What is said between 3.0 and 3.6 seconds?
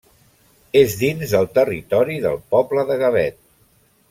Gavet.